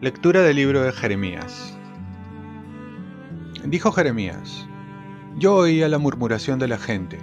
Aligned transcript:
Lectura 0.00 0.42
del 0.42 0.54
libro 0.54 0.82
de 0.82 0.92
Jeremías. 0.92 1.76
Dijo 3.64 3.90
Jeremías, 3.90 4.68
Yo 5.36 5.56
oía 5.56 5.88
la 5.88 5.98
murmuración 5.98 6.60
de 6.60 6.68
la 6.68 6.78
gente. 6.78 7.18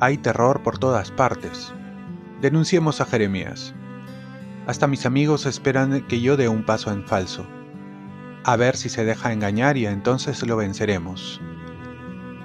Hay 0.00 0.16
terror 0.16 0.62
por 0.62 0.78
todas 0.78 1.10
partes. 1.10 1.70
Denunciemos 2.40 3.02
a 3.02 3.04
Jeremías. 3.04 3.74
Hasta 4.66 4.86
mis 4.86 5.04
amigos 5.04 5.44
esperan 5.44 6.00
que 6.08 6.22
yo 6.22 6.38
dé 6.38 6.48
un 6.48 6.64
paso 6.64 6.90
en 6.90 7.04
falso. 7.06 7.46
A 8.42 8.56
ver 8.56 8.76
si 8.76 8.88
se 8.88 9.04
deja 9.04 9.34
engañar 9.34 9.76
y 9.76 9.84
entonces 9.84 10.46
lo 10.46 10.56
venceremos. 10.56 11.42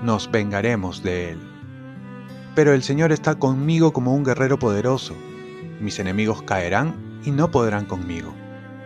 Nos 0.04 0.30
vengaremos 0.30 1.02
de 1.02 1.32
él. 1.32 1.40
Pero 2.54 2.74
el 2.74 2.84
Señor 2.84 3.12
está 3.12 3.36
conmigo 3.36 3.94
como 3.94 4.14
un 4.14 4.24
guerrero 4.24 4.60
poderoso. 4.60 5.16
Mis 5.80 5.98
enemigos 5.98 6.44
caerán 6.44 7.22
y 7.26 7.32
no 7.32 7.50
podrán 7.50 7.86
conmigo 7.86 8.34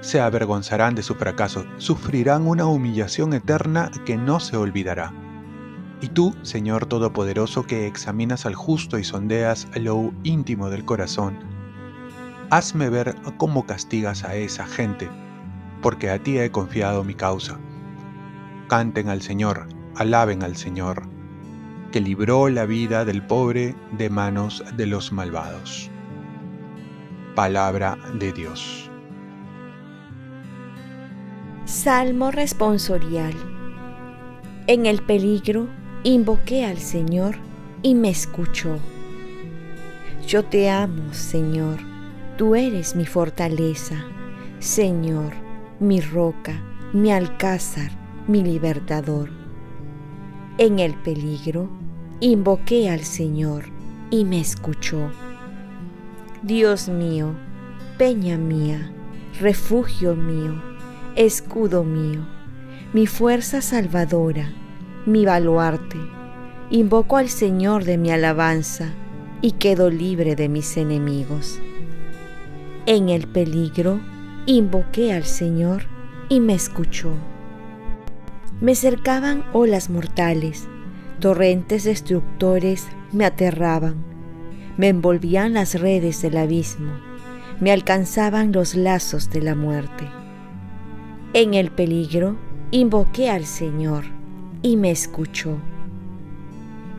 se 0.01 0.21
avergonzarán 0.21 0.95
de 0.95 1.03
su 1.03 1.15
fracaso, 1.15 1.65
sufrirán 1.77 2.47
una 2.47 2.65
humillación 2.65 3.33
eterna 3.33 3.91
que 4.05 4.17
no 4.17 4.39
se 4.39 4.57
olvidará. 4.57 5.13
Y 6.01 6.09
tú, 6.09 6.35
Señor 6.43 6.85
Todopoderoso, 6.85 7.63
que 7.63 7.87
examinas 7.87 8.45
al 8.45 8.55
justo 8.55 8.99
y 8.99 9.03
sondeas 9.03 9.67
lo 9.75 10.13
íntimo 10.23 10.69
del 10.69 10.85
corazón, 10.85 11.39
hazme 12.51 12.89
ver 12.89 13.15
cómo 13.37 13.65
castigas 13.65 14.23
a 14.23 14.35
esa 14.35 14.67
gente, 14.67 15.09
porque 15.81 16.09
a 16.11 16.21
ti 16.21 16.37
he 16.37 16.51
confiado 16.51 17.03
mi 17.03 17.15
causa. 17.15 17.59
Canten 18.69 19.09
al 19.09 19.21
Señor, 19.21 19.67
alaben 19.97 20.43
al 20.43 20.55
Señor, 20.55 21.03
que 21.91 22.01
libró 22.01 22.49
la 22.49 22.65
vida 22.65 23.05
del 23.05 23.25
pobre 23.25 23.75
de 23.97 24.09
manos 24.09 24.63
de 24.75 24.85
los 24.85 25.11
malvados. 25.11 25.89
Palabra 27.35 27.97
de 28.19 28.31
Dios. 28.33 28.89
Salmo 31.65 32.31
responsorial. 32.31 33.33
En 34.67 34.85
el 34.85 35.01
peligro 35.01 35.67
invoqué 36.03 36.65
al 36.65 36.77
Señor 36.77 37.35
y 37.81 37.95
me 37.95 38.09
escuchó. 38.09 38.77
Yo 40.27 40.43
te 40.43 40.69
amo, 40.69 41.13
Señor, 41.13 41.79
tú 42.37 42.55
eres 42.55 42.95
mi 42.95 43.05
fortaleza, 43.05 43.95
Señor, 44.59 45.33
mi 45.79 46.01
roca, 46.01 46.61
mi 46.93 47.11
alcázar, 47.11 47.91
mi 48.27 48.43
libertador. 48.43 49.46
En 50.59 50.79
el 50.79 50.95
peligro 50.95 51.69
invoqué 52.19 52.89
al 52.89 53.01
Señor 53.01 53.65
y 54.09 54.25
me 54.25 54.39
escuchó. 54.39 55.11
Dios 56.41 56.89
mío, 56.89 57.35
peña 57.99 58.37
mía, 58.37 58.91
refugio 59.39 60.15
mío, 60.15 60.59
escudo 61.15 61.83
mío, 61.83 62.21
mi 62.91 63.05
fuerza 63.05 63.61
salvadora, 63.61 64.51
mi 65.05 65.25
baluarte. 65.25 65.99
Invoco 66.71 67.17
al 67.17 67.29
Señor 67.29 67.83
de 67.85 67.99
mi 67.99 68.09
alabanza 68.09 68.95
y 69.43 69.51
quedo 69.51 69.91
libre 69.91 70.35
de 70.35 70.49
mis 70.49 70.75
enemigos. 70.75 71.59
En 72.87 73.09
el 73.09 73.27
peligro 73.27 73.99
invoqué 74.47 75.13
al 75.13 75.25
Señor 75.25 75.83
y 76.29 76.39
me 76.39 76.55
escuchó. 76.55 77.11
Me 78.59 78.73
cercaban 78.73 79.43
olas 79.53 79.91
mortales, 79.91 80.67
torrentes 81.19 81.83
destructores 81.83 82.87
me 83.11 83.23
aterraban, 83.23 83.97
me 84.77 84.87
envolvían 84.87 85.53
las 85.53 85.79
redes 85.79 86.23
del 86.23 86.37
abismo, 86.37 86.91
me 87.59 87.71
alcanzaban 87.71 88.51
los 88.51 88.73
lazos 88.73 89.29
de 89.29 89.43
la 89.43 89.53
muerte. 89.53 90.09
En 91.33 91.53
el 91.53 91.69
peligro 91.69 92.35
invoqué 92.71 93.29
al 93.29 93.45
Señor 93.45 94.05
y 94.63 94.75
me 94.75 94.89
escuchó. 94.89 95.59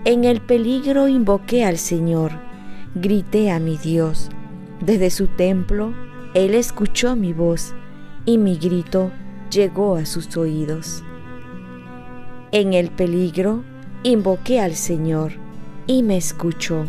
En 0.05 0.23
el 0.23 0.41
peligro 0.41 1.09
invoqué 1.09 1.65
al 1.65 1.79
Señor, 1.79 2.31
grité 2.95 3.51
a 3.51 3.59
mi 3.59 3.77
Dios. 3.79 4.31
Desde 4.81 5.11
su 5.11 5.27
templo, 5.27 5.93
Él 6.35 6.55
escuchó 6.55 7.17
mi 7.17 7.33
voz 7.33 7.75
y 8.25 8.39
mi 8.39 8.57
grito 8.57 9.11
llegó 9.51 9.97
a 9.97 10.07
sus 10.07 10.37
oídos. 10.37 11.03
En 12.53 12.73
el 12.73 12.91
peligro 12.91 13.65
invoqué 14.03 14.61
al 14.61 14.75
Señor 14.75 15.33
y 15.87 16.03
me 16.03 16.17
escuchó. 16.17 16.87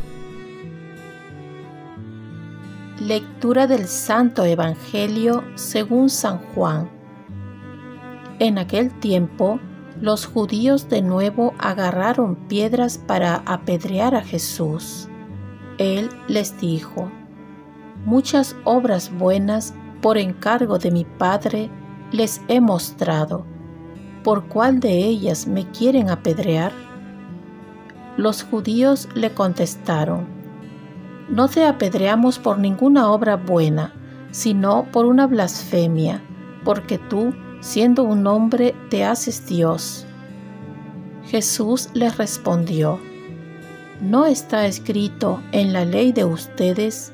Lectura 3.00 3.68
del 3.68 3.88
Santo 3.88 4.44
Evangelio 4.44 5.44
según 5.56 6.09
San 6.09 6.38
Juan 6.38 7.00
en 8.40 8.58
aquel 8.58 8.90
tiempo, 9.02 9.59
los 10.00 10.25
judíos 10.25 10.88
de 10.88 11.02
nuevo 11.02 11.53
agarraron 11.59 12.36
piedras 12.48 12.98
para 12.98 13.44
apedrear 13.46 14.16
a 14.16 14.22
Jesús. 14.22 15.09
Él 15.78 16.09
les 16.30 16.58
dijo, 16.62 17.12
Muchas 18.06 18.56
obras 18.64 19.12
buenas 19.12 19.74
por 20.02 20.18
encargo 20.18 20.80
de 20.80 20.90
mi 20.90 21.03
Padre 21.03 21.69
les 22.14 22.42
he 22.48 22.62
mostrado. 22.62 23.46
¿Por 24.29 24.45
cuál 24.45 24.79
de 24.79 24.95
ellas 24.95 25.47
me 25.47 25.66
quieren 25.72 26.12
apedrear? 26.12 26.72
Los 28.16 28.44
judíos 28.44 29.09
le 29.16 29.34
contestaron, 29.34 30.28
No 31.29 31.47
te 31.47 31.66
apedreamos 31.66 32.38
por 32.38 32.59
ninguna 32.59 33.09
obra 33.12 33.38
buena, 33.38 33.91
sino 34.29 34.85
por 34.91 35.07
una 35.07 35.25
blasfemia, 35.25 36.22
porque 36.63 37.00
tú 37.00 37.34
siendo 37.59 38.03
un 38.03 38.28
hombre 38.28 38.75
te 38.91 39.03
haces 39.03 39.47
Dios. 39.47 40.06
Jesús 41.23 41.89
les 41.95 42.16
respondió, 42.19 43.00
¿no 44.00 44.28
está 44.28 44.68
escrito 44.68 45.41
en 45.51 45.73
la 45.73 45.85
ley 45.85 46.12
de 46.12 46.25
ustedes? 46.25 47.13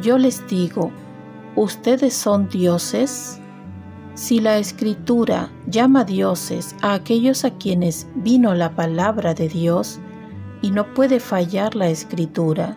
Yo 0.00 0.16
les 0.16 0.46
digo, 0.48 0.90
¿ustedes 1.56 2.14
son 2.14 2.48
dioses? 2.48 3.38
Si 4.14 4.40
la 4.40 4.58
escritura 4.58 5.50
llama 5.66 6.04
dioses 6.04 6.76
a 6.82 6.94
aquellos 6.94 7.44
a 7.44 7.50
quienes 7.50 8.06
vino 8.14 8.54
la 8.54 8.74
palabra 8.74 9.34
de 9.34 9.48
Dios, 9.48 10.00
y 10.62 10.70
no 10.70 10.94
puede 10.94 11.20
fallar 11.20 11.74
la 11.74 11.88
escritura, 11.88 12.76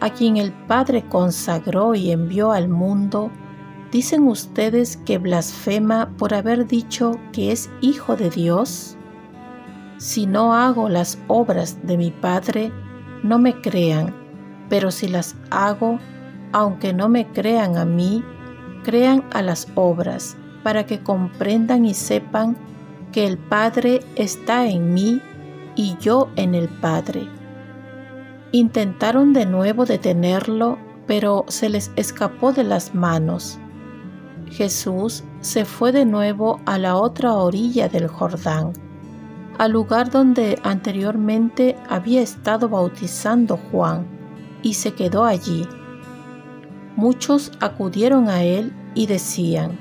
a 0.00 0.10
quien 0.10 0.36
el 0.36 0.52
Padre 0.52 1.04
consagró 1.08 1.94
y 1.94 2.10
envió 2.10 2.52
al 2.52 2.68
mundo, 2.68 3.30
¿Dicen 3.90 4.28
ustedes 4.28 4.96
que 4.98 5.18
blasfema 5.18 6.10
por 6.16 6.32
haber 6.32 6.68
dicho 6.68 7.18
que 7.32 7.50
es 7.50 7.68
hijo 7.80 8.14
de 8.14 8.30
Dios? 8.30 8.96
Si 9.98 10.26
no 10.26 10.54
hago 10.54 10.88
las 10.88 11.18
obras 11.26 11.84
de 11.84 11.96
mi 11.96 12.12
Padre, 12.12 12.70
no 13.24 13.40
me 13.40 13.60
crean, 13.60 14.14
pero 14.68 14.92
si 14.92 15.08
las 15.08 15.34
hago, 15.50 15.98
aunque 16.52 16.92
no 16.92 17.08
me 17.08 17.26
crean 17.32 17.76
a 17.76 17.84
mí, 17.84 18.24
crean 18.82 19.24
a 19.32 19.42
las 19.42 19.68
obras, 19.74 20.36
para 20.62 20.84
que 20.86 21.00
comprendan 21.00 21.84
y 21.84 21.94
sepan 21.94 22.56
que 23.12 23.26
el 23.26 23.38
Padre 23.38 24.00
está 24.16 24.66
en 24.66 24.94
mí 24.94 25.20
y 25.74 25.96
yo 25.98 26.28
en 26.36 26.54
el 26.54 26.68
Padre. 26.68 27.28
Intentaron 28.52 29.32
de 29.32 29.46
nuevo 29.46 29.84
detenerlo, 29.84 30.78
pero 31.06 31.44
se 31.48 31.68
les 31.68 31.90
escapó 31.96 32.52
de 32.52 32.64
las 32.64 32.94
manos 32.94 33.58
Jesús 34.50 35.22
se 35.40 35.64
fue 35.64 35.92
de 35.92 36.04
nuevo 36.04 36.60
a 36.66 36.76
la 36.78 36.96
otra 36.96 37.34
orilla 37.34 37.88
del 37.88 38.08
Jordán, 38.08 38.72
al 39.58 39.72
lugar 39.72 40.10
donde 40.10 40.58
anteriormente 40.64 41.76
había 41.88 42.20
estado 42.20 42.68
bautizando 42.68 43.58
Juan, 43.70 44.06
y 44.62 44.74
se 44.74 44.92
quedó 44.92 45.24
allí. 45.24 45.66
Muchos 47.00 47.50
acudieron 47.60 48.28
a 48.28 48.42
él 48.42 48.74
y 48.94 49.06
decían, 49.06 49.78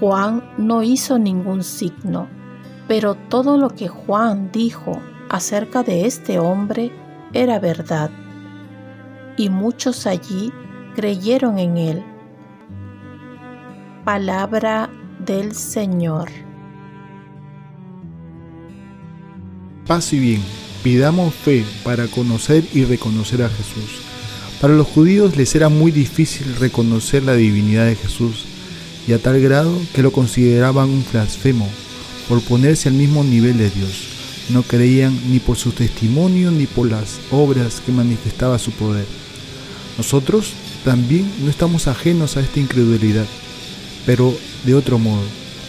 Juan 0.00 0.42
no 0.58 0.82
hizo 0.82 1.20
ningún 1.20 1.62
signo, 1.62 2.26
pero 2.88 3.14
todo 3.14 3.56
lo 3.58 3.70
que 3.70 3.86
Juan 3.86 4.50
dijo 4.50 5.00
acerca 5.28 5.84
de 5.84 6.04
este 6.04 6.40
hombre 6.40 6.90
era 7.32 7.60
verdad. 7.60 8.10
Y 9.36 9.50
muchos 9.50 10.08
allí 10.08 10.52
creyeron 10.96 11.60
en 11.60 11.76
él 11.76 12.04
Palabra 14.04 14.90
del 15.24 15.54
Señor. 15.54 16.28
Paz 19.86 20.12
y 20.12 20.18
bien, 20.18 20.42
pidamos 20.82 21.32
fe 21.32 21.64
para 21.84 22.08
conocer 22.08 22.64
y 22.72 22.84
reconocer 22.84 23.44
a 23.44 23.48
Jesús. 23.48 24.03
Para 24.64 24.76
los 24.76 24.86
judíos 24.86 25.36
les 25.36 25.54
era 25.54 25.68
muy 25.68 25.92
difícil 25.92 26.56
reconocer 26.56 27.22
la 27.22 27.34
divinidad 27.34 27.84
de 27.84 27.96
Jesús, 27.96 28.46
y 29.06 29.12
a 29.12 29.18
tal 29.18 29.38
grado 29.38 29.78
que 29.92 30.02
lo 30.02 30.10
consideraban 30.10 30.88
un 30.88 31.04
blasfemo 31.12 31.68
por 32.30 32.40
ponerse 32.40 32.88
al 32.88 32.94
mismo 32.94 33.22
nivel 33.24 33.58
de 33.58 33.68
Dios. 33.68 34.06
no 34.48 34.62
creían 34.62 35.20
ni 35.30 35.38
por 35.38 35.58
su 35.58 35.72
testimonio 35.72 36.50
ni 36.50 36.64
por 36.64 36.90
las 36.90 37.18
obras 37.30 37.82
que 37.84 37.92
manifestaba 37.92 38.58
su 38.58 38.70
poder. 38.70 39.04
Nosotros 39.98 40.54
también 40.82 41.30
no 41.42 41.50
estamos 41.50 41.86
ajenos 41.86 42.38
a 42.38 42.40
esta 42.40 42.58
incredulidad, 42.58 43.26
pero 44.06 44.34
de 44.64 44.74
otro 44.74 44.98
modo. 44.98 45.24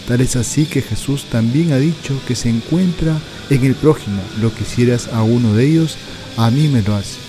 Tal 0.07 0.21
es 0.21 0.37
así 0.37 0.63
que 0.63 0.81
Jesús 0.81 1.25
también 1.29 1.73
ha 1.73 1.79
dicho 1.79 2.17
que 2.25 2.35
se 2.35 2.47
encuentra 2.47 3.19
en 3.49 3.65
el 3.65 3.75
prójimo. 3.75 4.21
Lo 4.39 4.55
que 4.55 4.63
hicieras 4.63 5.09
a 5.09 5.21
uno 5.21 5.53
de 5.53 5.67
ellos, 5.67 5.97
a 6.37 6.49
mí 6.49 6.69
me 6.69 6.81
lo 6.81 6.95
hace. 6.95 7.24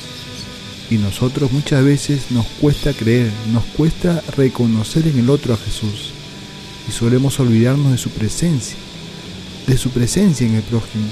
Y 0.90 0.98
nosotros 0.98 1.50
muchas 1.52 1.84
veces 1.84 2.30
nos 2.30 2.46
cuesta 2.60 2.92
creer, 2.92 3.30
nos 3.52 3.64
cuesta 3.64 4.22
reconocer 4.36 5.06
en 5.08 5.18
el 5.18 5.30
otro 5.30 5.54
a 5.54 5.56
Jesús. 5.56 6.12
Y 6.88 6.92
solemos 6.92 7.40
olvidarnos 7.40 7.90
de 7.90 7.98
su 7.98 8.10
presencia, 8.10 8.76
de 9.66 9.76
su 9.76 9.90
presencia 9.90 10.46
en 10.46 10.54
el 10.54 10.62
prójimo. 10.62 11.06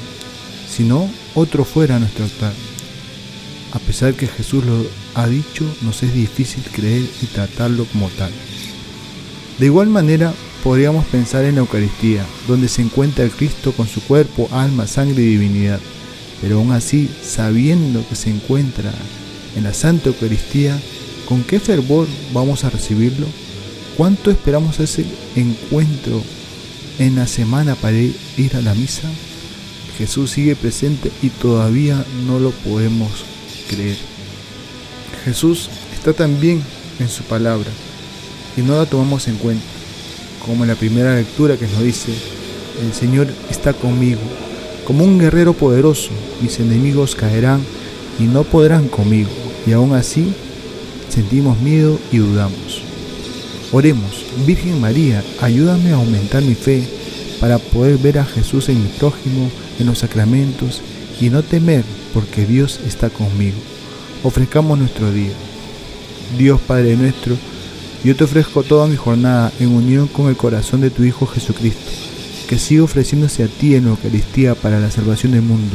Si 0.68 0.84
no, 0.84 1.10
otro 1.34 1.64
fuera 1.64 1.98
nuestro 1.98 2.24
altar. 2.24 2.52
A 3.72 3.80
pesar 3.80 4.14
que 4.14 4.28
Jesús 4.28 4.64
lo 4.64 4.86
ha 5.14 5.26
dicho, 5.26 5.64
nos 5.82 6.04
es 6.04 6.14
difícil 6.14 6.62
creer 6.72 7.02
y 7.22 7.26
tratarlo 7.26 7.84
como 7.86 8.08
tal. 8.10 8.30
De 9.58 9.66
igual 9.66 9.88
manera, 9.88 10.32
podríamos 10.62 11.04
pensar 11.06 11.44
en 11.44 11.56
la 11.56 11.62
Eucaristía, 11.62 12.24
donde 12.46 12.68
se 12.68 12.82
encuentra 12.82 13.24
el 13.24 13.32
Cristo 13.32 13.72
con 13.72 13.88
su 13.88 14.00
cuerpo, 14.02 14.48
alma, 14.52 14.86
sangre 14.86 15.22
y 15.22 15.26
divinidad. 15.26 15.80
Pero 16.40 16.58
aún 16.58 16.70
así, 16.70 17.10
sabiendo 17.22 18.06
que 18.08 18.14
se 18.14 18.30
encuentra 18.30 18.92
en 19.56 19.64
la 19.64 19.74
Santa 19.74 20.08
Eucaristía, 20.08 20.78
¿con 21.26 21.42
qué 21.42 21.60
fervor 21.60 22.06
vamos 22.32 22.64
a 22.64 22.70
recibirlo? 22.70 23.26
¿Cuánto 23.96 24.30
esperamos 24.30 24.80
ese 24.80 25.04
encuentro 25.36 26.22
en 26.98 27.16
la 27.16 27.26
semana 27.26 27.74
para 27.74 27.96
ir 27.96 28.56
a 28.56 28.60
la 28.60 28.74
misa? 28.74 29.08
Jesús 29.98 30.32
sigue 30.32 30.56
presente 30.56 31.10
y 31.22 31.28
todavía 31.28 32.04
no 32.26 32.40
lo 32.40 32.50
podemos 32.50 33.24
creer. 33.68 33.96
Jesús 35.24 35.70
está 35.94 36.12
también 36.12 36.62
en 36.98 37.08
su 37.08 37.22
palabra 37.22 37.70
y 38.56 38.62
no 38.62 38.76
la 38.76 38.86
tomamos 38.86 39.28
en 39.28 39.36
cuenta, 39.36 39.64
como 40.44 40.64
en 40.64 40.70
la 40.70 40.76
primera 40.76 41.14
lectura 41.14 41.56
que 41.56 41.66
nos 41.66 41.82
dice, 41.82 42.12
el 42.82 42.92
Señor 42.92 43.28
está 43.50 43.72
conmigo, 43.72 44.20
como 44.84 45.04
un 45.04 45.18
guerrero 45.18 45.54
poderoso, 45.54 46.10
mis 46.40 46.58
enemigos 46.60 47.14
caerán 47.14 47.60
y 48.18 48.24
no 48.24 48.44
podrán 48.44 48.88
conmigo, 48.88 49.30
y 49.66 49.72
aún 49.72 49.94
así 49.94 50.32
sentimos 51.08 51.60
miedo 51.60 51.98
y 52.12 52.18
dudamos. 52.18 52.82
Oremos, 53.72 54.24
Virgen 54.46 54.80
María, 54.80 55.22
ayúdame 55.40 55.90
a 55.90 55.96
aumentar 55.96 56.42
mi 56.42 56.54
fe 56.54 56.84
para 57.40 57.58
poder 57.58 57.98
ver 57.98 58.18
a 58.18 58.24
Jesús 58.24 58.68
en 58.68 58.82
mi 58.82 58.88
prójimo, 58.88 59.50
en 59.78 59.86
los 59.86 59.98
sacramentos 59.98 60.80
y 61.20 61.30
no 61.30 61.42
temer 61.42 61.84
porque 62.12 62.46
Dios 62.46 62.80
está 62.86 63.10
conmigo. 63.10 63.56
Ofrezcamos 64.22 64.78
nuestro 64.78 65.12
día. 65.12 65.32
Dios 66.38 66.60
Padre 66.60 66.96
nuestro, 66.96 67.36
yo 68.04 68.14
te 68.16 68.24
ofrezco 68.24 68.62
toda 68.62 68.86
mi 68.86 68.96
jornada 68.96 69.52
en 69.60 69.68
unión 69.68 70.08
con 70.08 70.28
el 70.28 70.36
corazón 70.36 70.80
de 70.80 70.90
tu 70.90 71.04
Hijo 71.04 71.26
Jesucristo, 71.26 71.90
que 72.48 72.58
siga 72.58 72.84
ofreciéndose 72.84 73.44
a 73.44 73.48
ti 73.48 73.74
en 73.74 73.84
la 73.84 73.90
Eucaristía 73.90 74.54
para 74.54 74.80
la 74.80 74.90
salvación 74.90 75.32
del 75.32 75.42
mundo. 75.42 75.74